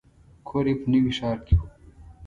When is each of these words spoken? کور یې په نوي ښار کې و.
کور 0.47 0.65
یې 0.69 0.75
په 0.81 0.85
نوي 0.91 1.11
ښار 1.17 1.37
کې 1.45 1.55
و. 1.59 1.61